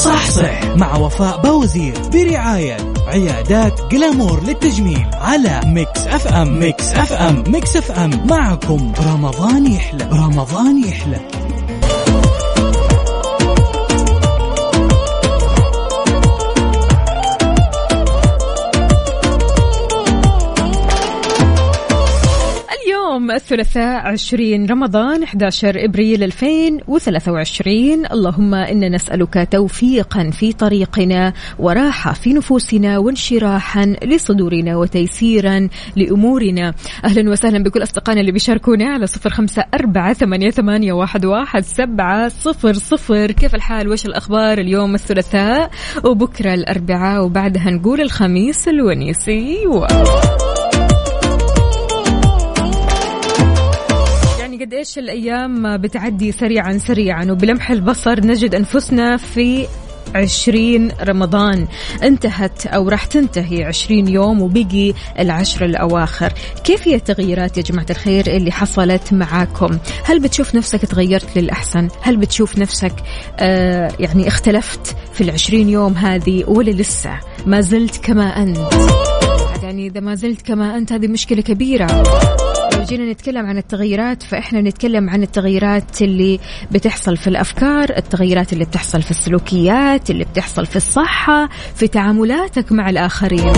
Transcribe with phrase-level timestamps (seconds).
[0.00, 6.58] صح صح مع وفاء بوزير برعاية عيادات Glamour للتجميل على Mix FM.
[6.58, 7.44] Mix FM.
[7.48, 8.26] Mix FM.
[8.30, 10.08] معكم رمضان يحلى.
[10.12, 11.20] رمضان يحلى.
[23.34, 32.98] الثلاثاء 20 رمضان 11 إبريل 2023 اللهم إنا نسألك توفيقا في طريقنا وراحة في نفوسنا
[32.98, 36.74] وانشراحا لصدورنا وتيسيرا لأمورنا.
[37.04, 42.28] أهلا وسهلا بكل أصدقائنا اللي بيشاركونا على صفر خمسة أربعة ثمانية, ثمانية واحد, واحد سبعة
[42.28, 43.30] صفر صفر.
[43.32, 45.70] كيف الحال؟ وش الأخبار اليوم الثلاثاء؟
[46.04, 49.86] وبكرة الأربعاء وبعدها نقول الخميس الونيسي و...
[54.60, 59.66] قد إيش الأيام بتعدي سريعا سريعا وبلمح البصر نجد أنفسنا في
[60.14, 61.68] عشرين رمضان.
[62.02, 66.32] انتهت أو راح تنتهي عشرين يوم وبقي العشر الأواخر.
[66.64, 72.16] كيف هي التغييرات يا جماعة الخير اللي حصلت معاكم؟ هل بتشوف نفسك تغيرت للأحسن؟ هل
[72.16, 72.94] بتشوف نفسك
[73.38, 78.58] آه يعني اختلفت في العشرين يوم هذه ولا لسه؟ ما زلت كما أنت.
[79.62, 82.02] يعني إذا ما زلت كما أنت هذه مشكلة كبيرة.
[82.80, 86.40] لو جينا نتكلم عن التغيرات فإحنا نتكلم عن التغيرات اللي
[86.72, 92.90] بتحصل في الأفكار التغيرات اللي بتحصل في السلوكيات اللي بتحصل في الصحة في تعاملاتك مع
[92.90, 93.52] الآخرين.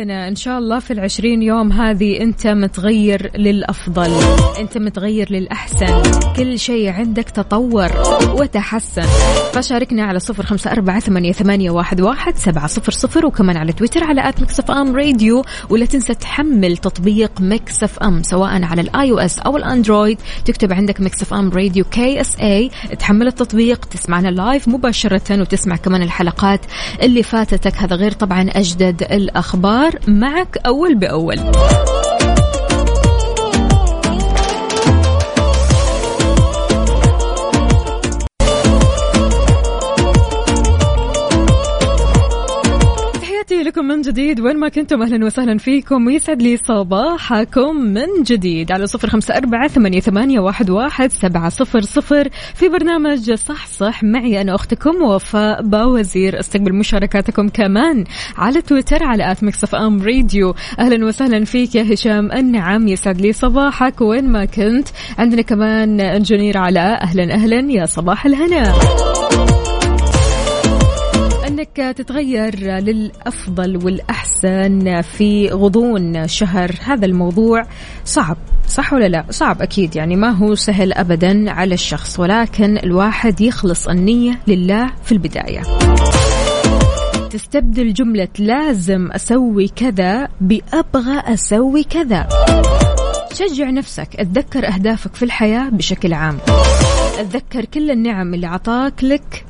[0.00, 4.10] قل لنا إن شاء الله في العشرين يوم هذه أنت متغير للأفضل.
[4.58, 6.02] أنت متغير للأحسن.
[6.36, 7.90] كل شيء عندك تطور
[8.34, 9.02] وتحسن.
[9.52, 11.00] فشاركنا على صفر خمسة أربعة
[11.32, 15.44] ثمانية, واحد, واحد سبعة صفر صفر وكمان على تويتر على آت مكسف أم راديو.
[15.70, 20.18] ولا تنسى تحمل تطبيق Mix FM سواء على ال iOS أو ال Android.
[20.44, 26.60] تكتب عندك Mix FM Radio KSA تحمل التطبيق تسمعنا live مباشرة وتسمع كمان الحلقات
[27.02, 27.76] اللي فاتتك.
[27.76, 29.89] هذا غير طبعا أجدد الأخبار.
[29.90, 31.36] الأخبار معك أول بأول.
[43.62, 44.40] لكم من جديد.
[44.40, 46.06] وين ما كنتم أهلا وسهلا فيكم.
[46.06, 48.72] ويسعد لي صباحكم من جديد.
[48.72, 52.28] على صفر خمسة أربعة ثمانية, ثمانية واحد, واحد سبعة صفر صفر.
[52.54, 56.40] في برنامج صح صح معي أنا أختكم وفاء باوزير.
[56.40, 58.04] استقبل مشاركاتكم كمان
[58.36, 60.54] على تويتر على at Mix FM Radio.
[60.78, 62.88] أهلا وسهلا فيك يا هشام النعم.
[62.88, 64.00] يسعد لي صباحك.
[64.00, 64.88] وين ما كنت
[65.18, 67.02] عندنا كمان engineer علاء.
[67.02, 68.74] أهلا أهلا يا صباح الهنا.
[71.50, 77.62] أنك تتغير للأفضل والأحسن في غضون شهر هذا الموضوع
[78.04, 78.36] صعب
[78.68, 83.88] صح ولا لا؟ صعب أكيد يعني ما هو سهل ابدا على الشخص ولكن الواحد يخلص
[83.88, 85.62] النية لله في البداية.
[87.30, 92.28] تستبدل جملة لازم أسوي كذا بأبغى أسوي كذا.
[93.32, 96.38] شجع نفسك أتذكر أهدافك في الحياة بشكل عام.
[97.18, 99.49] أتذكر كل النعم اللي عطاك لك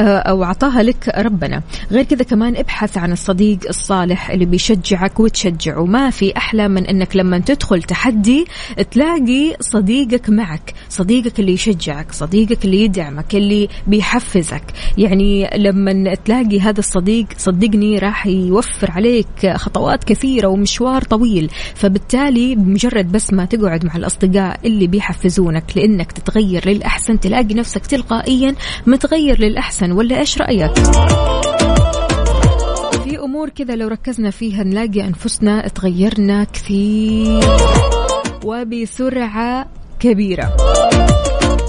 [0.00, 1.62] آه، أو أعطاها لك ربنا.
[1.90, 5.84] غير كذا كمان ابحث عن الصديق الصالح اللي بيشجعك وتشجعه.
[5.84, 8.44] ما في أحلى من أنك لما تدخل تحدي
[8.90, 14.62] تلاقي صديقك معك صديقك اللي يشجعك صديقك اللي يدعمك اللي بيحفزك.
[14.98, 21.50] يعني لما تلاقي هذا الصديق صدقني راح يوفر عليك خطوات كثيرة ومشوار طويل.
[21.74, 28.54] فبالتالي بمجرد بس ما تقعد مع الأصدقاء اللي بيحفزونك لأنك تتغير للأحسن تلاقي نفسك تلقائيا
[28.86, 29.83] متغير للأحسن.
[29.84, 30.74] أحسن ولا إيش رأيك؟
[33.04, 37.40] في أمور كذا لو ركزنا فيها نلاقي أنفسنا تغيرنا كثير
[38.44, 39.66] وبسرعة
[40.00, 40.56] كبيرة.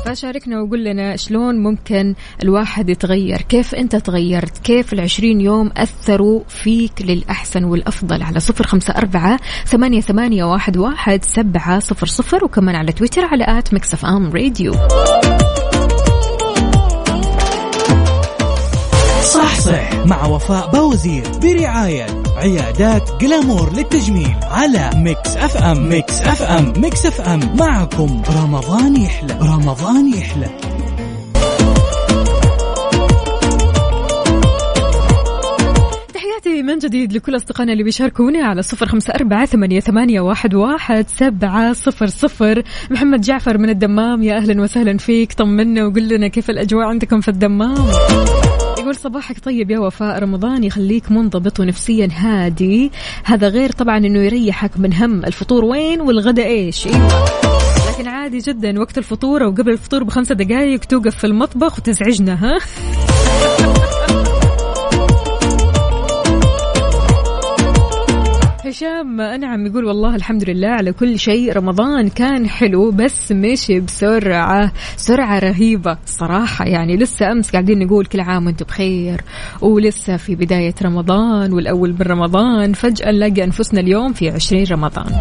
[0.05, 7.01] فشاركنا وقول لنا شلون ممكن الواحد يتغير؟ كيف أنت تغيرت؟ كيف العشرين يوم أثروا فيك
[7.01, 12.91] للأحسن والأفضل؟ على صفر خمسة أربعة ثمانية, ثمانية واحد, واحد سبعة صفر صفر وكمان على
[12.91, 14.73] تويتر على at Mix FM Radio.
[19.65, 22.05] صح مع وفاء بوزير برعاية
[22.37, 25.89] عيادات Glamour للتجميل على Mix FM.
[25.89, 26.73] Mix FM.
[26.77, 27.55] Mix FM.
[27.59, 28.21] معكم.
[28.43, 29.37] رمضان يحلى.
[29.41, 30.47] رمضان يحلى.
[36.63, 41.73] من جديد لكل أصدقائنا اللي بيشاركوني على صفر خمسة أربعة ثمانية, ثمانية واحد, واحد سبعة
[41.73, 42.63] صفر صفر.
[42.91, 45.33] محمد جعفر من الدمام يا أهلا وسهلا فيك.
[45.33, 47.75] طمنا وقول لنا كيف الأجواء عندكم في الدمام؟
[48.95, 50.19] يقول صباحك طيب يا وفاء.
[50.19, 52.91] رمضان يخليك منضبط ونفسيا هادي.
[53.23, 55.65] هذا غير طبعا إنه يريحك من هم الفطور.
[55.65, 57.25] وين والغداء إيش؟ إيوه.
[57.89, 62.59] لكن عادي جدا وقت الفطور أو قبل الفطور بخمسة دقائق توقف في المطبخ وتزعجنا ها؟
[68.75, 71.53] هشام أنعم يقول والله الحمد لله على كل شيء.
[71.53, 76.65] رمضان كان حلو بس مشي بسرعة سرعة رهيبة صراحة.
[76.65, 79.21] يعني لسه أمس قاعدين نقول كل عام وأنتم بخير
[79.61, 82.73] ولسه في بداية رمضان والأول من رمضان.
[82.73, 85.11] فجأة نلاقي أنفسنا اليوم في عشرين رمضان.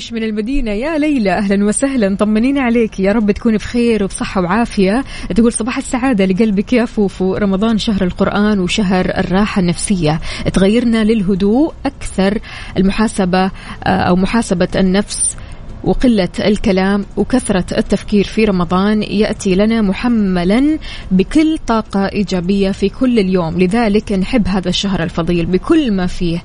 [0.00, 3.00] وش من المدينة؟ يا ليلى أهلا وسهلا طمنينا عليك.
[3.00, 5.04] يا رب تكوني بخير وبصحة وعافية.
[5.36, 7.34] تقول صباح السعادة لقلبك يا فوفو.
[7.34, 10.20] رمضان شهر القرآن وشهر الراحة النفسية.
[10.52, 12.38] تغيرنا للهدوء أكثر.
[12.76, 13.50] المحاسبة آه،
[13.86, 15.36] أو محاسبة النفس
[15.84, 20.78] وقلة الكلام وكثرة التفكير في رمضان يأتي لنا محملا
[21.10, 23.58] بكل طاقة إيجابية في كل اليوم.
[23.58, 26.42] لذلك نحب هذا الشهر الفضيل بكل ما فيه.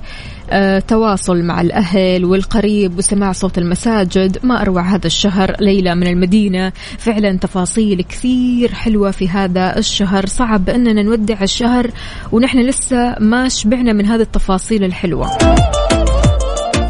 [0.88, 4.38] تواصل مع الأهل والقريب وسماع صوت المساجد.
[4.42, 6.72] ما أروع هذا الشهر ليلى من المدينة.
[6.98, 10.26] فعلا تفاصيل كثير حلوة في هذا الشهر.
[10.26, 11.90] صعب أننا نودع الشهر
[12.32, 15.30] ونحن لسه ما شبعنا من هذه التفاصيل الحلوة.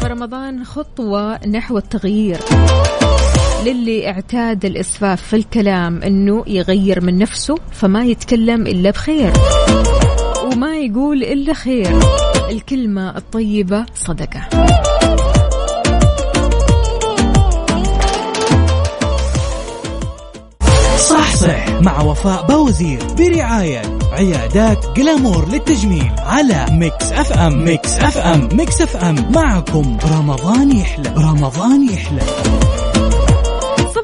[0.03, 2.37] رمضان خطوة نحو التغيير.
[3.65, 9.31] للي اعتاد الإسفاف في الكلام أنه يغير من نفسه فما يتكلم إلا بخير.
[10.43, 11.99] وما يقول إلا خير.
[12.49, 14.47] الكلمة الطيبة صدقة.
[20.97, 27.65] صح صح مع وفاء بوزير برعاية عيادات Glamour للتجميل على Mix FM.
[27.65, 28.49] Mix FM.
[28.53, 29.31] Mix FM.
[29.35, 31.09] معكم رمضان يحلى.
[31.17, 32.21] رمضان يحلى.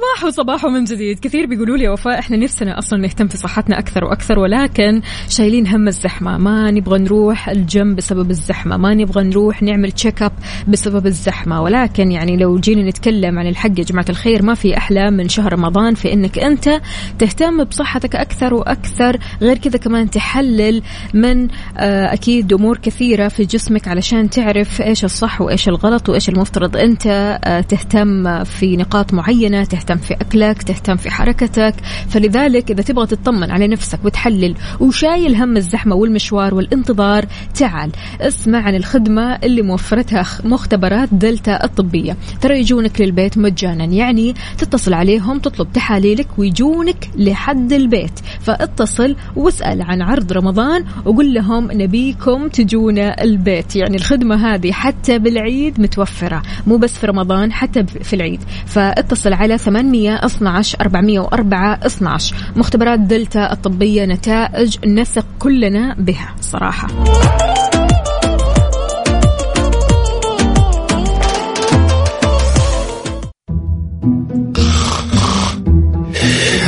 [0.04, 1.20] صباح وصباح من جديد.
[1.20, 5.88] كثير بيقولوا لي وفاء إحنا نفسنا أصلا نهتم في صحتنا أكثر وأكثر ولكن شايلين هم
[5.88, 6.38] الزحمة.
[6.38, 8.78] ما نبغى نروح الجيم بسبب الزحمة.
[8.78, 10.32] ما نبغى نروح نعمل check up
[10.68, 11.62] بسبب الزحمة.
[11.62, 15.54] ولكن يعني لو جينا نتكلم عن الحق يا جماعة الخير ما في أحلى من شهر
[15.54, 16.82] رمضان في إنك أنت
[17.20, 19.18] تهتم بصحتك أكثر وأكثر.
[19.42, 20.82] غير كذا كمان تحلل
[21.14, 21.48] من
[21.78, 27.08] آه، أكيد أمور كثيرة في جسمك علشان تعرف إيش الصح وإيش الغلط وإيش المفترض أنت
[27.44, 31.76] آه، تهتم في نقاط معينة تهتم في أكلك تهتم في حركتك.
[32.10, 37.26] فلذلك إذا تبغى تطمن على نفسك وتحلل وشايل هم الزحمة والمشوار والانتظار
[37.56, 37.92] تعال
[38.22, 42.18] اسمع عن الخدمة اللي موفرتها مختبرات دلتا الطبية.
[42.42, 48.20] ترى يجونك للبيت مجانا يعني تتصل عليهم تطلب تحاليلك ويجونك لحد البيت.
[48.40, 53.76] فاتصل واسأل عن عرض رمضان وقول لهم نبيكم تجونا البيت.
[53.76, 58.42] يعني الخدمة هذه حتى بالعيد متوفرة مو بس في رمضان حتى في العيد.
[58.66, 66.88] فاتصل على 800 12 404 12 مختبرات دلتا الطبية نتائج نثق كلنا بها صراحة.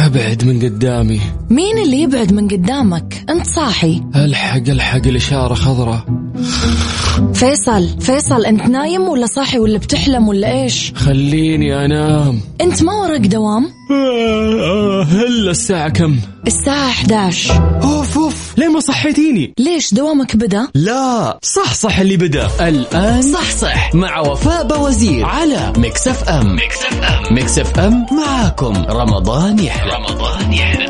[0.05, 1.21] أبعد من قدامي.
[1.49, 4.03] مين اللي يبعد من قدامك؟ أنت صاحي.
[4.15, 6.24] ألحق ألحق الإشارة خضراء.
[7.35, 12.41] فيصل فيصل أنت نايم ولا صاحي ولا بتحلم ولا إيش؟ خليني أنام.
[12.61, 13.71] أنت ما وراك دوام؟
[15.11, 16.15] هلا الساعة كم؟
[16.47, 18.53] الساعة 11 أوف أوف.
[18.57, 19.53] ليه ما صحيتيني.
[19.59, 21.39] ليش دوامك بدأ؟ لا.
[21.43, 22.47] صح صح اللي بدأ.
[22.67, 23.95] الآن صح صح.
[23.95, 28.73] مع وفاء بوزير على Mix FM Mix FM Mix FM معاكم.
[28.89, 29.91] رمضان يحلى.
[29.93, 30.85] رمضان يحلى.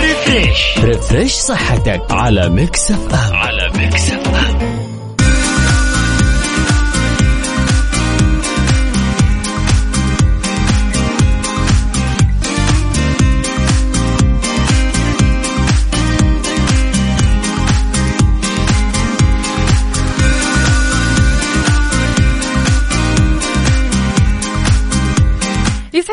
[0.00, 4.53] ريفريش ريفريش صحتك على ميكس اف ام على ميكس اف ام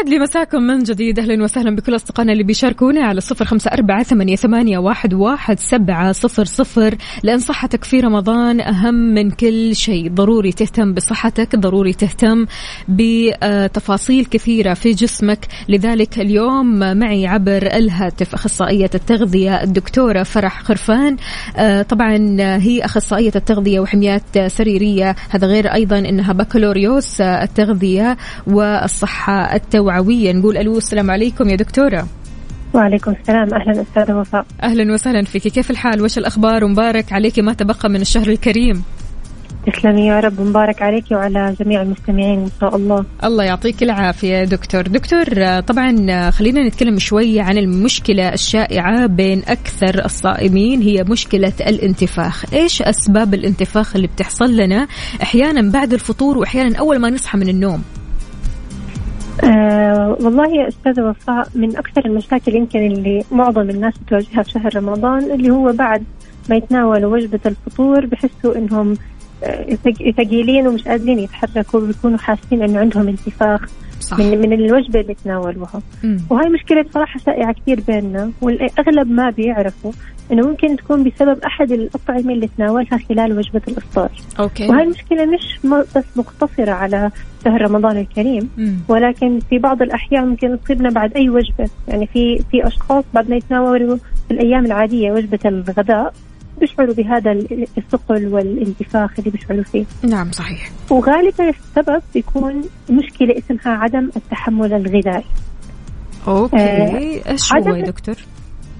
[0.01, 1.19] يسعد لي مساكم من جديد.
[1.19, 6.11] أهلا وسهلا بكل أصدقائنا اللي بيشاركونا على صفر خمسة أربعة ثمانية, ثمانية واحد, واحد سبعة
[6.11, 6.95] صفر صفر.
[7.23, 10.09] لأن صحتك في رمضان أهم من كل شيء.
[10.09, 12.45] ضروري تهتم بصحتك ضروري تهتم
[12.87, 15.47] بتفاصيل كثيرة في جسمك.
[15.69, 21.17] لذلك اليوم معي عبر الهاتف أخصائية التغذية الدكتورة فرح خرفان.
[21.57, 25.15] آه، طبعا هي أخصائية التغذية وحميات سريرية.
[25.29, 28.17] هذا غير أيضا أنها بكالوريوس التغذية
[28.47, 29.55] والصحة
[29.91, 32.07] التوعوية نقول ألو السلام عليكم يا دكتورة.
[32.73, 33.53] وعليكم السلام.
[33.53, 34.45] أهلا استاذه وفاء.
[34.63, 35.47] أهلا وسهلا فيك.
[35.47, 38.83] كيف الحال؟ وش الأخبار؟ ومبارك عليك ما تبقى من الشهر الكريم.
[39.67, 43.05] تسلمي يا رب مبارك عليك وعلى جميع المستمعين إن شاء الله.
[43.23, 44.81] الله يعطيك العافية دكتور.
[44.81, 52.53] دكتور طبعا خلينا نتكلم شوي عن المشكلة الشائعة بين أكثر الصائمين هي مشكلة الانتفاخ.
[52.53, 54.87] إيش أسباب الانتفاخ اللي بتحصل لنا؟
[55.21, 57.83] أحيانا بعد الفطور واحيانا أول ما نصحى من النوم.
[59.43, 64.75] آه والله يا أستاذة وفاء من أكثر المشاكل يمكن اللي معظم الناس تواجهها في شهر
[64.75, 66.03] رمضان اللي هو بعد
[66.49, 68.97] ما يتناولوا وجبة الفطور بحسوا إنهم
[69.43, 69.77] آه،
[70.17, 73.61] ثقيلين ومش قادرين يتحركوا بيكونوا حاسين إنه عندهم انتفاخ
[73.99, 74.19] صح.
[74.19, 75.81] من من الوجبة اللي تناولوها
[76.29, 79.91] وهي مشكلة بصراحه شائعة كثير بيننا والأغلب ما بيعرفوا
[80.31, 84.11] إنه ممكن تكون بسبب أحد الأطعمة اللي تناولها خلال وجبة الإفطار.
[84.39, 84.67] أوكي.
[84.67, 85.59] وهي المشكلة مش
[85.95, 87.11] بس مقتصرة على
[87.45, 88.77] شهر رمضان الكريم مم.
[88.87, 91.69] ولكن في بعض الأحيان ممكن تصيبنا بعد أي وجبة.
[91.87, 93.97] يعني في في أشخاص بعد ما يتناولوا
[94.27, 96.13] في الأيام العادية وجبة الغداء
[96.59, 97.31] بيشعروا بهذا
[97.77, 99.85] الثقل والانتفاخ اللي بيشعروا فيه.
[100.03, 100.71] نعم صحيح.
[100.89, 105.25] وغالبا السبب بيكون مشكلة اسمها عدم التحمل الغذائي.
[106.27, 106.57] okay.
[106.57, 108.15] آه إيش هو يا دكتور؟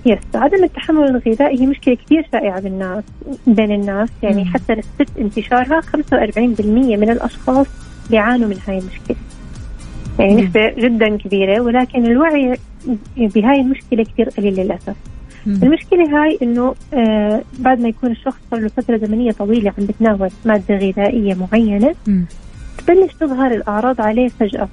[0.05, 3.03] yes عدم التحمل الغذائي هي مشكلة كثير شائعة بالناس
[3.48, 4.50] بين الناس يعني مم.
[4.53, 5.93] حتى نسبة انتشارها 45%
[6.65, 7.67] من الأشخاص
[8.10, 9.17] بيعانوا من هاي المشكلة
[10.20, 12.58] يعني نسبة جدا كبيرة ولكن الوعي
[13.17, 14.96] بهاي المشكلة كثير قليل للأسف
[15.46, 15.60] مم.
[15.63, 20.29] المشكلة هاي إنه آه بعد ما يكون الشخص صار له فترة زمنية طويلة عم بتناول
[20.46, 22.25] مادة غذائية معينة مم.
[22.88, 24.70] تبلش تظهر الأعراض عليه فجأة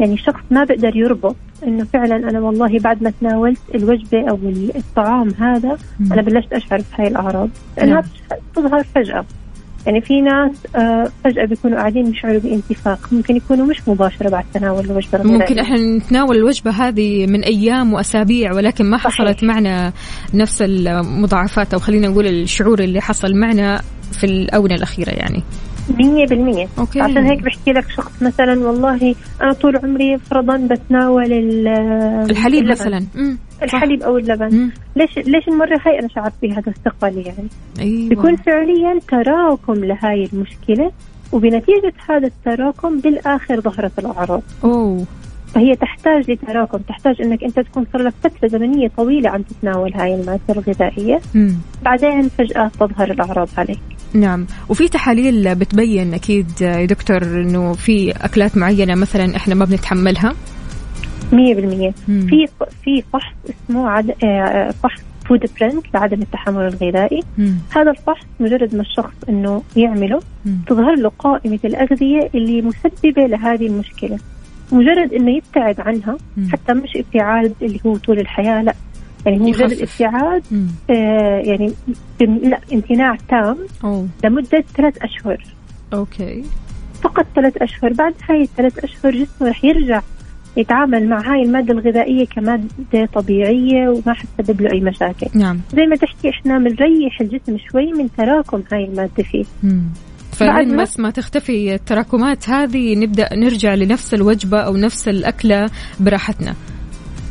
[0.00, 4.38] يعني الشخص ما بقدر يربط إنه فعلا أنا والله بعد ما تناولت الوجبة أو
[4.76, 6.12] الطعام هذا مم.
[6.12, 7.48] أنا بلشت أشعر بهاي الأعراض.
[7.76, 8.02] لانها
[8.54, 9.24] تظهر فجأة.
[9.86, 14.84] يعني في ناس آه، فجأة بيكونوا قاعدين يشعروا بانتفاخ ممكن يكونوا مش مباشرة بعد تناول
[14.84, 19.42] الوجبة ممكن إحنا نتناول الوجبة هذه من أيام وأسابيع ولكن ما حصلت صحيح.
[19.42, 19.92] معنا
[20.34, 23.80] نفس المضاعفات أو خلينا نقول الشعور اللي حصل معنا
[24.12, 25.42] في الآونة الأخيرة يعني.
[25.90, 27.00] مية بالمية أوكي.
[27.00, 31.32] عشان هيك بحكي لك شخص مثلا والله أنا طول عمري فرضا بتناول
[32.30, 32.70] الحليب اللبن.
[32.70, 33.38] مثلا مم.
[33.62, 34.70] الحليب أو اللبن مم.
[34.96, 37.48] ليش ليش المرة هاي أنا شعرت بهذا الثقل يعني
[37.80, 38.08] أيوة.
[38.08, 40.90] بيكون فعليا تراكم لهاي المشكلة
[41.32, 45.04] وبنتيجة هذا التراكم بالآخر ظهرت الأعراض أوه
[45.54, 50.14] فهي تحتاج لتراكم تحتاج إنك أنت تكون صار لك فترة زمنية طويلة عم تتناول هاي
[50.14, 51.54] الماده الغذائية مم.
[51.82, 53.80] بعدين فجأة تظهر الأعراض عليك
[54.14, 54.46] نعم.
[54.68, 60.34] وفي تحاليل بتبين أكيد يا دكتور إنه في أكلات معينة مثلا إحنا ما بنتحملها؟
[61.32, 61.34] 100%
[62.06, 62.46] في
[62.84, 64.14] في فحص اسمه عد...
[64.24, 67.22] آه، فحص food print لعدم التحمل الغذائي.
[67.38, 67.54] مم.
[67.70, 70.58] هذا الفحص مجرد ما الشخص إنه يعمله مم.
[70.66, 74.18] تظهر له قائمة الأغذية اللي مسببة لهذه المشكلة.
[74.72, 76.48] مجرد إنه يبتعد عنها مم.
[76.52, 78.74] حتى مش ابتعاد اللي هو طول الحياة لا.
[79.30, 80.42] يعني مجرد الابتعاد
[80.90, 81.72] آه يعني
[82.20, 84.08] لا امتناع تام أوه.
[84.24, 85.44] لمدة ثلاث أشهر.
[85.92, 86.44] okay.
[87.02, 90.00] فقط ثلاث أشهر بعد هاي الثلاث أشهر جسمه رح يرجع
[90.56, 95.26] يتعامل مع هاي المادة الغذائية كمادة طبيعية وما حتسبب له أي مشاكل.
[95.34, 95.60] نعم.
[95.72, 99.44] زي ما تحكي إحنا بنريح الجسم شوي من تراكم هاي المادة فيه.
[99.62, 99.82] مم.
[100.32, 105.70] فلين بس ما تختفي التراكمات هذه نبدأ نرجع لنفس الوجبة أو نفس الأكلة
[106.00, 106.54] براحتنا.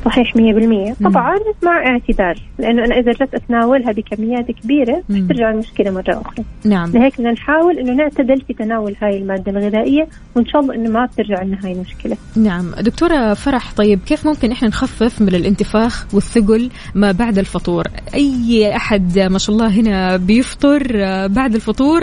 [0.06, 6.22] صحيح 100% طبعا مع اعتدال لأنه أنا إذا جيت أتناولها بكميات كبيرة ترجع المشكلة مرة
[6.22, 6.46] أخرى.
[6.66, 6.92] نعم.
[6.92, 11.06] لهيك بدنا نحاول إنه نعتدل في تناول هاي المادة الغذائية وإن شاء الله إنه ما
[11.06, 12.18] بترجع لنا هاي المشكلة.
[12.36, 12.72] نعم.
[12.80, 19.20] دكتورة فرح طيب كيف ممكن إحنا نخفف من الانتفاخ والثقل ما بعد الفطور؟ أي أحد
[19.20, 20.88] ما شاء الله هنا بيفطر
[21.28, 22.02] بعد الفطور؟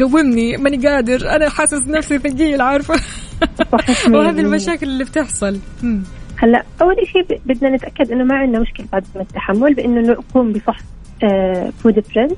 [0.00, 1.36] قومني ماني قادر.
[1.36, 2.94] أنا حاسس نفسي ثقيل عارفة؟
[4.12, 5.58] وهذه المشاكل اللي بتحصل.
[6.36, 10.84] هلا أول شيء بدنا نتأكد إنه ما عندنا مشكلة بعدم التحمل بإنه نقوم بفحص
[11.82, 12.32] food آه، print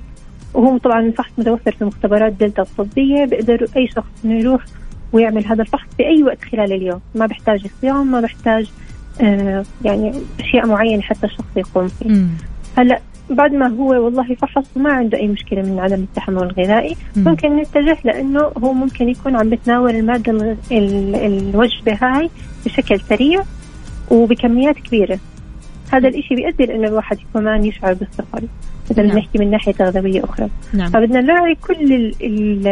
[0.54, 4.64] وهو طبعا الفحص متوفر في مختبرات دلتا الطبية بيقدر أي شخص إنه يروح
[5.12, 7.00] ويعمل هذا الفحص في اي وقت خلال اليوم.
[7.14, 8.70] ما بيحتاج صيام ما بيحتاج
[9.20, 12.26] آه يعني أشياء معينة حتى الشخص يقوم فيه
[12.78, 13.00] هلا
[13.30, 17.24] بعد ما هو والله فحص وما عنده أي مشكلة من عدم التحمل الغذائي مم.
[17.24, 22.30] ممكن نتجه لإنه هو ممكن يكون عم بتناول المادة الوجبة هاي
[22.66, 23.42] بشكل سريع
[24.10, 25.18] وبكميات كبيرة
[25.92, 28.48] هذا الإشي بيؤدي لأنه الواحد كمان يشعر بالثقل
[28.90, 29.18] إذا نعم.
[29.18, 30.90] نحكي من ناحية تغذوية أخرى نعم.
[30.90, 32.66] فبدنا نراعي كل ال ال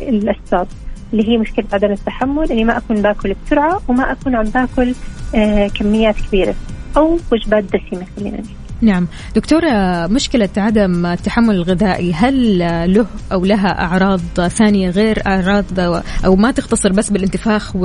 [0.00, 0.66] الأسباب
[1.12, 4.94] اللي هي مشكلة عدم التحمل إني ما أكون باكل بسرعة وما أكون عم باكل
[5.34, 6.54] آه كميات كبيرة
[6.96, 9.06] أو وجبات دسمة خلينا نحكي نعم
[9.36, 12.58] دكتورة مشكلة عدم التحمل الغذائي هل
[12.94, 15.80] له أو لها أعراض ثانية غير أعراض
[16.24, 17.76] أو ما تختصر بس بالانتفاخ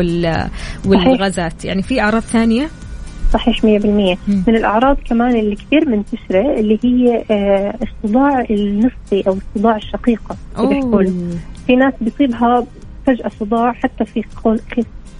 [0.86, 2.68] والغازات يعني في أعراض ثانية؟
[3.36, 4.18] صحيح 100% مم.
[4.48, 11.04] من الأعراض كمان اللي كثير منتشرة اللي هي آه، الصداع النصفي أو الصداع الشقيقة بيحكوا
[11.68, 12.66] في ناس بيصيبها
[13.08, 14.24] فجأة صداع حتى في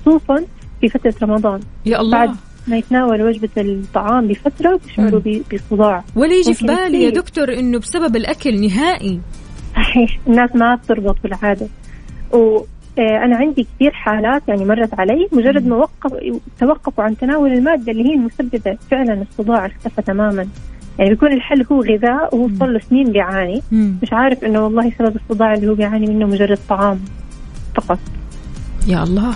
[0.06, 0.46] خصوصا
[0.82, 1.60] في فترة رمضان.
[1.86, 2.18] يا الله.
[2.18, 2.36] بعد
[2.68, 5.22] ما يتناولوا وجبة الطعام بفترة بيشعروا
[5.54, 6.04] بصداع.
[6.16, 7.10] ولا يجي في بالي يا.
[7.10, 9.20] دكتور إنه بسبب الأكل نهائي.
[9.76, 10.20] صحيح.
[10.28, 11.68] الناس ما بتربط بالعادة.
[12.98, 16.14] وأنا عندي كثير حالات يعني مرت علي مجرد ما وقف
[16.60, 20.48] توقفوا عن تناول المادة اللي هي المسببة فعلا الصداع اختفى تماما.
[21.00, 23.62] يعني بيكون الحل هو غذاء وهو صار له سنين بيعاني.
[23.72, 27.00] مش عارف إنه والله سبب الصداع اللي هو بيعاني منه مجرد طعام
[27.76, 28.00] فقط.
[28.88, 29.36] يا الله.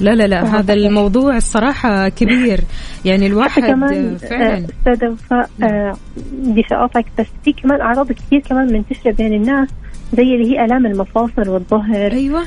[0.00, 0.74] لا لا لا آه، هذا.
[0.74, 2.60] الموضوع الصراحة كبير.
[3.04, 5.96] يعني الواحد كمان فعلا آه، أستاذة وفاء آه،
[6.32, 9.68] بدي اقاطعك بس في كمان أعراض كثير كمان منتشرة بين الناس.
[10.16, 12.12] زي اللي هي آلام المفاصل والظهر.
[12.12, 12.42] أيوه.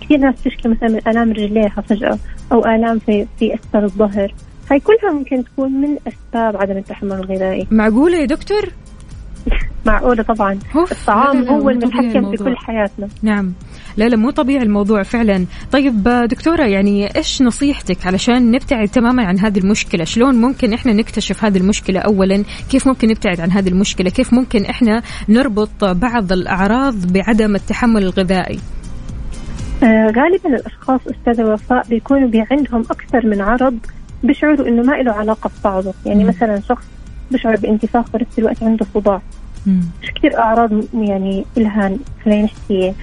[0.00, 2.18] كثير ناس تشكي مثلا من آلام رجليها فجأة
[2.52, 4.34] أو آلام في في أسفل الظهر.
[4.70, 7.66] هاي كلها ممكن تكون من أسباب عدم التحمل الغذائي.
[7.80, 8.68] معقولة يا دكتور؟
[9.86, 10.58] معقولة طبعا.
[10.92, 12.44] الطعام هو المتحكم في.
[12.44, 13.08] كل حياتنا.
[13.22, 13.52] نعم.
[13.96, 15.46] لا لا مو طبيعي الموضوع فعلا.
[15.72, 21.44] طيب دكتورة يعني إيش نصيحتك علشان نبتعد تماما عن هذه المشكلة؟ شلون ممكن إحنا نكتشف
[21.44, 27.12] هذه المشكلة اولا؟ كيف ممكن نبتعد عن هذه المشكلة؟ كيف ممكن إحنا نربط بعض الأعراض
[27.12, 28.58] بعدم التحمل الغذائي؟
[29.82, 33.78] آه غالبا الأشخاص أستاذة وفاء بيكونوا بي عندهم أكثر من عرض
[34.22, 35.94] بيشعروا إنه ما له علاقة ببعضه.
[36.06, 36.28] يعني مم.
[36.28, 36.84] مثلا شخص
[37.30, 39.22] بيشعر بانتفاخ في نفس الوقت عنده صداع.
[39.66, 42.94] مش كثير أعراض يعني لها خلينا نحكي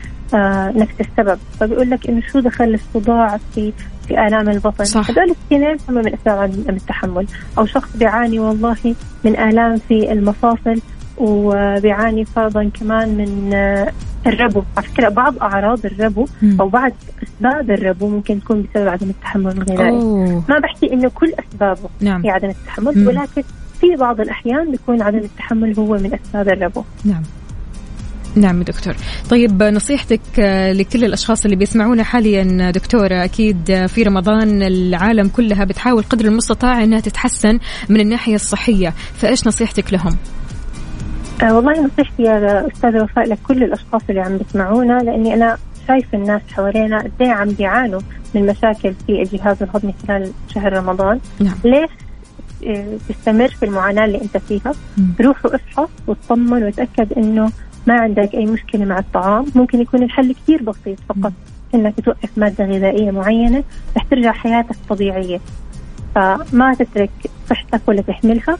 [0.75, 3.73] نفس السبب فبيقول لك إنه شو دخل الصداع في
[4.07, 5.09] في آلام البطن صح.
[5.09, 8.95] هذول الاثنين هم من اسباب عدم التحمل أو شخص بيعاني والله
[9.25, 10.81] من آلام في المفاصل
[11.17, 13.91] وبيعاني فرضا كمان من آه
[14.27, 16.25] الربو على فكرة بعض أعراض الربو.
[16.59, 16.91] أو بعض
[17.23, 20.43] أسباب الربو ممكن تكون بسبب عدم التحمل الغذائي أوه.
[20.49, 23.07] ما بحكي إنه كل أسبابه نعم هي عدم التحمل مم.
[23.07, 23.43] ولكن
[23.81, 27.23] في بعض الأحيان بيكون عدم التحمل هو من أسباب الربو نعم
[28.35, 28.95] نعم دكتور.
[29.29, 35.63] طيب نصيحتك آه، لكل الأشخاص اللي بيسمعونا حاليا دكتورة أكيد آه، في رمضان العالم كلها
[35.63, 37.59] بتحاول قدر المستطاع أنها تتحسن
[37.89, 38.93] من الناحية الصحية.
[39.13, 40.17] فإيش نصيحتك لهم؟
[41.43, 45.57] آه والله نصيحتي يا أستاذة وفاء لكل الأشخاص اللي عم بيسمعونا لأني أنا
[45.87, 48.01] شايفة الناس حوالينا قد إيه عم بيعانوا
[48.35, 51.19] من مشاكل في الجهاز الهضمي خلال شهر رمضان.
[51.39, 51.55] نعم.
[51.65, 51.89] ليش؟
[53.09, 54.73] تستمر في المعاناة اللي أنت فيها.
[54.97, 55.13] مم.
[55.21, 57.51] روحوا افحص واطمن وتأكد إنه
[57.87, 61.33] ما عندك أي مشكلة مع الطعام ممكن يكون الحل كثير بسيط فقط
[61.75, 63.63] إنك توقف مادة غذائية معينة
[63.97, 65.39] رح ترجع حياتك طبيعية.
[66.15, 67.09] فما تترك
[67.49, 68.57] صحتك ولا تحملها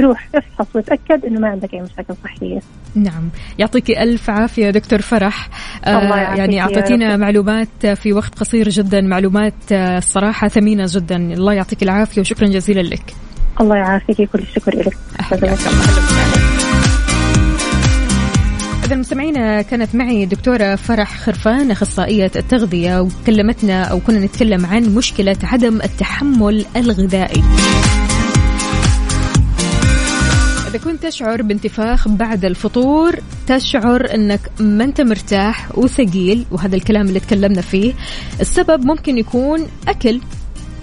[0.00, 2.60] روح افحص وتأكد إنه ما عندك أي مشاكل صحية.
[2.94, 3.28] نعم.
[3.58, 5.48] يعطيك ألف عافية دكتور فرح.
[5.86, 7.20] الله آه يعافيك يعني رب.
[7.20, 11.16] معلومات في وقت قصير جدا معلومات آه، الصراحة ثمينة جدا.
[11.16, 13.14] الله يعطيك العافية وشكرا جزيلا لك.
[13.60, 14.96] الله يعافيك كل الشكر لك
[15.32, 16.71] الله.
[18.92, 25.36] إذا مستمعينا كانت معي دكتورة فرح خرفان أخصائية التغذية وكلمتنا أو كنا نتكلم عن مشكلة
[25.42, 27.42] عدم التحمل الغذائي.
[30.68, 37.20] إذا كنت تشعر بانتفاخ بعد الفطور تشعر أنك ما أنت مرتاح وثقيل وهذا الكلام اللي
[37.20, 37.94] تكلمنا فيه.
[38.40, 40.20] السبب ممكن يكون أكل.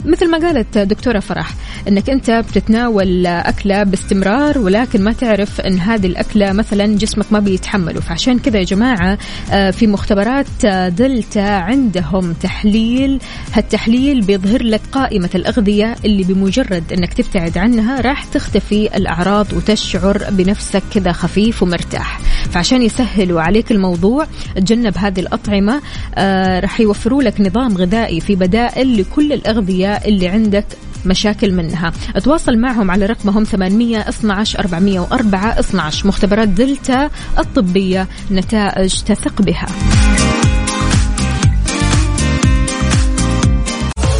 [0.05, 1.53] مثل ما قالت دكتورة فرح
[1.87, 8.01] إنك أنت بتتناول أكلة باستمرار ولكن ما تعرف إن هذه الأكلة مثلا جسمك ما بيتحمله
[8.01, 9.17] فعشان كذا يا جماعة
[9.51, 13.19] آه، في مختبرات آه، دلتا عندهم تحليل.
[13.53, 20.83] هالتحليل بيظهر لك قائمة الأغذية اللي بمجرد إنك تبتعد عنها راح تختفي الأعراض وتشعر بنفسك
[20.93, 22.19] كذا خفيف ومرتاح.
[22.51, 25.81] فعشان يسهلوا عليك الموضوع تجنب هذه الأطعمة
[26.15, 29.33] آه، راح يوفروا لك نظام غذائي في بدائل لكل
[29.97, 30.65] اللي عندك
[31.05, 31.93] مشاكل منها.
[32.23, 39.67] تواصل معهم على رقمهم 800 12 404 12 مختبرات دلتا الطبية نتائج تثق بها.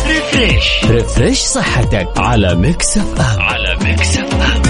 [0.07, 4.68] refresh refresh صحتك على Mix FM على Mix F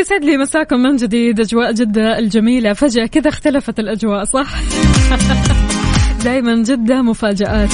[0.00, 4.54] ويسعد لي مساكم من جديد أجواء جدة الجميلة فجأة كذا اختلفت الأجواء صح؟
[6.24, 7.70] دائما جدة مفاجآت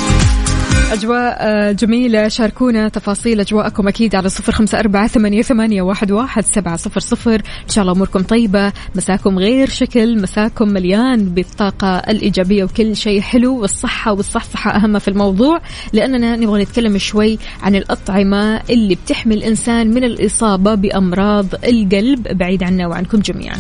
[0.92, 2.28] أجواء آه، جميلة.
[2.28, 7.34] شاركونا تفاصيل أجواءكم أكيد على صفر خمسة أربعة ثمانية, واحد, سبعة صفر صفر.
[7.34, 13.60] إن شاء الله أموركم طيبة مساكم غير شكل مساكم مليان بالطاقة الإيجابية وكل شيء حلو
[13.60, 15.60] والصحة والصحصحة أهم في الموضوع.
[15.92, 22.38] لأننا نبغى نتكلم شوي عن الأطعمة اللي بتحمي الإنسان من الإصابة بأمراض القلب.
[22.38, 23.56] بعيد عنا وعنكم جميعا.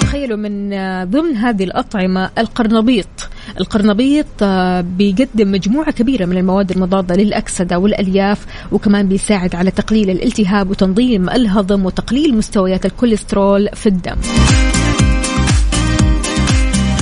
[0.00, 0.70] تخيلوا من
[1.10, 3.30] ضمن هذه الأطعمة القرنبيط.
[3.60, 10.70] القرنبيط آه، بيقدم مجموعة كبيرة من المواد المضادة للأكسدة والألياف وكمان بيساعد على تقليل الالتهاب
[10.70, 14.16] وتنظيم الهضم وتقليل مستويات الكوليسترول في الدم.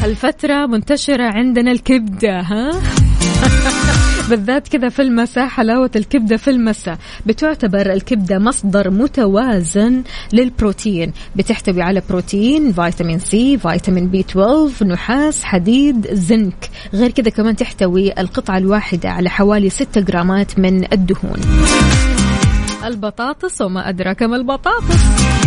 [0.02, 2.70] هالفترة منتشرة عندنا الكبدة ها؟
[4.28, 6.98] بالذات كذا في المساء حلاوة الكبدة في المساء.
[7.26, 11.12] بتعتبر الكبدة مصدر متوازن للبروتين.
[11.36, 16.70] بتحتوي على بروتين فيتامين C فيتامين B 12 نحاس حديد زنك.
[16.94, 21.40] غير كذا كمان تحتوي القطعة الواحدة على حوالي 6 جرامات من الدهون.
[22.84, 25.37] البطاطس وما أدراك ما البطاطس.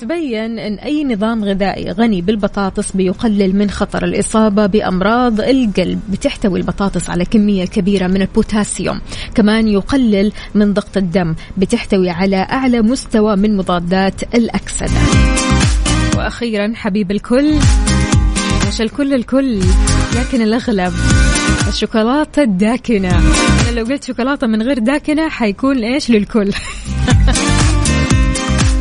[0.00, 6.00] تبين أن أي نظام غذائي غني بالبطاطس بيقلل من خطر الإصابة بأمراض القلب.
[6.08, 9.00] بتحتوي البطاطس على كمية كبيرة من البوتاسيوم.
[9.34, 11.34] كمان يقلل من ضغط الدم.
[11.56, 15.00] بتحتوي على أعلى مستوى من مضادات الأكسدة.
[16.16, 17.54] وأخيرا حبيب الكل
[18.68, 19.60] مش الكل الكل
[20.16, 20.92] لكن الأغلب
[21.68, 23.18] الشوكولاتة الداكنة.
[23.18, 26.50] أنا لو قلت شوكولاتة من غير داكنة حيكون إيش للكل؟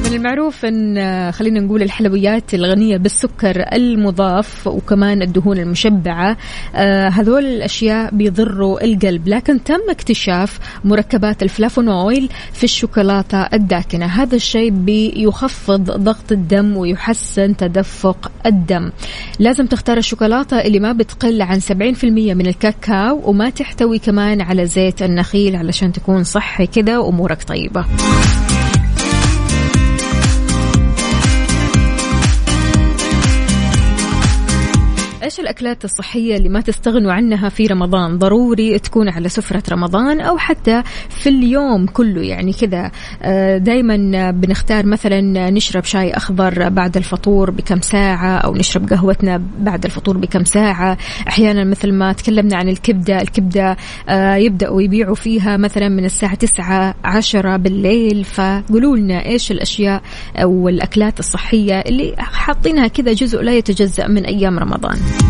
[0.09, 6.37] من المعروف إن خلينا نقول الحلويات الغنية بالسكر المضاف وكمان الدهون المشبعة
[6.75, 9.27] آه، هذول الأشياء بيضروا القلب.
[9.27, 14.05] لكن تم اكتشاف مركبات الفلافونويل في الشوكولاتة الداكنة.
[14.05, 18.91] هذا الشيء بيخفض ضغط الدم ويحسن تدفق الدم.
[19.39, 25.01] لازم تختار الشوكولاتة اللي ما بتقل عن 70% من الكاكاو وما تحتوي كمان على زيت
[25.01, 27.85] النخيل علشان تكون صحي كذا وأمورك طيبة.
[35.29, 40.37] إيش الأكلات الصحية اللي ما تستغنوا عنها في رمضان؟ ضروري تكون على سفرة رمضان أو
[40.37, 42.21] حتى في اليوم كله.
[42.21, 48.89] يعني كذا آه، دائما بنختار مثلا نشرب شاي أخضر بعد الفطور بكم ساعة أو نشرب
[48.89, 50.97] قهوتنا بعد الفطور بكم ساعة.
[51.27, 53.77] أحيانا مثل ما تكلمنا عن الكبدة الكبدة
[54.09, 58.23] آه، يبدأوا يبيعوا فيها مثلا من الساعة 9 10 بالليل.
[58.23, 60.01] فقولوا لنا إيش الأشياء
[60.35, 65.28] أو الأكلات الصحية اللي حاطينها كذا جزء لا يتجزأ من أيام رمضان.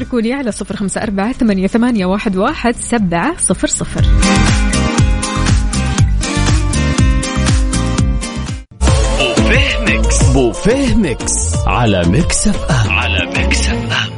[0.00, 4.04] شاركوني على صفر خمسة أربعة ثمانية, ثمانية واحد, واحد سبعة صفر صفر.
[9.20, 10.22] بوفيه Mix.
[10.32, 11.56] بوفيه Mix.
[11.66, 12.90] على Mix FM.
[12.90, 14.09] على Mix FM.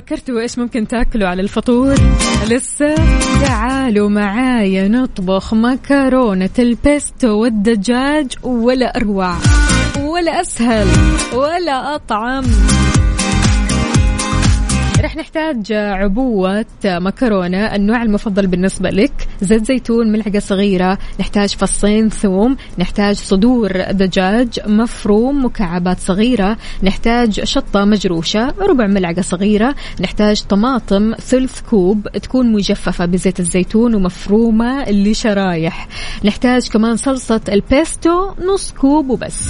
[0.00, 1.94] فكرتوا إيش ممكن تاكلوا على الفطور؟
[2.48, 2.94] لسه
[3.46, 9.34] تعالوا معايا نطبخ مكرونة البيستو والدجاج ولا أروع
[9.98, 10.86] ولا أسهل
[11.34, 12.44] ولا أطعم.
[15.00, 19.12] رح نحتاج عبوة مكرونة النوع المفضل بالنسبة لك.
[19.40, 27.84] زيت زيتون ملعقة صغيرة نحتاج فصين ثوم نحتاج صدور دجاج مفروم مكعبات صغيرة نحتاج شطة
[27.84, 35.88] مجروشة ربع ملعقة صغيرة نحتاج طماطم ثلث كوب تكون مجففة بزيت الزيتون ومفرومة لشرايح.
[36.24, 39.48] نحتاج كمان صلصة البيستو نص كوب وبس.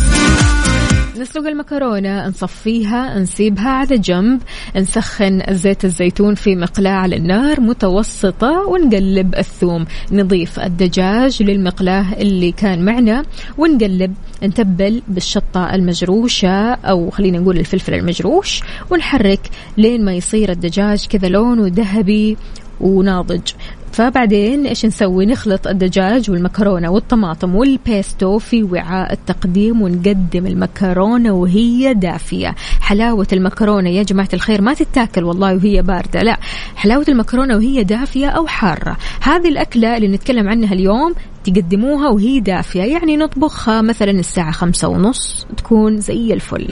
[1.20, 4.42] نسلق المكرونة نصفيها نسيبها على جنب
[4.76, 9.86] نسخن زيت الزيتون في مقلاة على النار متوسطة ونقلب الثوم.
[10.12, 13.24] نضيف الدجاج للمقلاة اللي كان معنا
[13.58, 21.28] ونقلب نتبل بالشطة المجروشة أو خلينا نقول الفلفل المجروش ونحرك لين ما يصير الدجاج كذا
[21.28, 22.36] لونه ذهبي
[22.80, 23.50] وناضج.
[23.92, 32.54] فبعدين إيش نسوي؟ نخلط الدجاج والمكرونة والطماطم والبيستو في وعاء التقديم ونقدم المكرونة وهي دافية.
[32.80, 36.36] حلاوة المكرونة يا جماعة الخير ما تتاكل والله وهي باردة لا.
[36.76, 38.96] حلاوة المكرونة وهي دافية أو حارة.
[39.20, 42.82] هذه الأكلة اللي نتكلم عنها اليوم تقدموها وهي دافية.
[42.82, 46.68] يعني نطبخها مثلا الساعة خمسة ونص تكون زي الفل.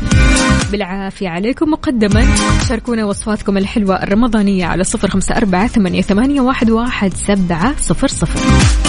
[0.73, 2.27] بالعافية عليكم مقدما.
[2.69, 8.88] شاركونا وصفاتكم الحلوة الرمضانية على صفر خمسة أربعة ثمانية, واحد سبعة صفر صفر.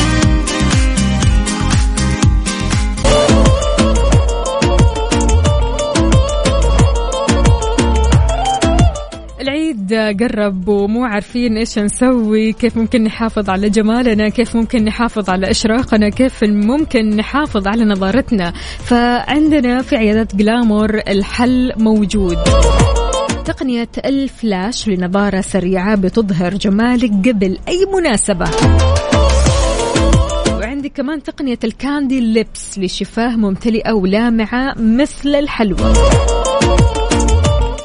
[9.91, 15.51] العيد قرب ومو عارفين إيش نسوي كيف ممكن نحافظ على جمالنا كيف ممكن نحافظ على
[15.51, 18.53] إشراقنا كيف ممكن نحافظ على نظارتنا.
[18.79, 22.37] فعندنا في عيادات جلامور الحل موجود.
[23.45, 28.49] تقنية الفلاش لنظارة سريعة بتظهر جمالك قبل أي مناسبة.
[30.51, 35.93] وعندك كمان تقنية الكاندي ليبس لشفاه ممتلئة ولامعة مثل الحلوى.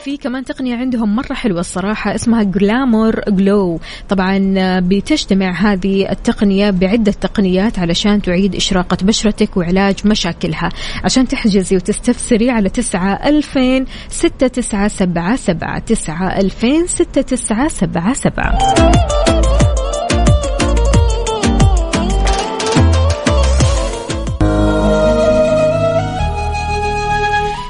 [0.05, 7.12] في كمان تقنية عندهم مرة حلوة الصراحة اسمها جلامور جلو طبعا بتجتمع هذه التقنية بعدة
[7.12, 10.69] تقنيات علشان تعيد إشراقة بشرتك وعلاج مشاكلها.
[11.05, 18.12] عشان تحجزي وتستفسري على تسعة ألفين ستة تسعة سبعة سبعة تسعة ألفين ستة تسعة سبعة
[18.12, 18.59] سبعة.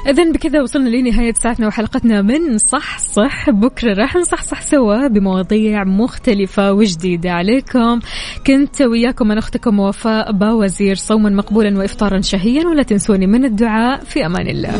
[0.07, 3.49] إذا بكذا وصلنا لنهاية ساعتنا وحلقتنا من صح صح.
[3.49, 7.99] بكرة راح نصحصح سوا بمواضيع مختلفة وجديدة عليكم.
[8.47, 14.03] كنت وياكم أنا أختكم وفاء باوزير صوما مقبولا وإفطارا شهيا ولا تنسوني من الدعاء.
[14.03, 14.73] في أمان الله.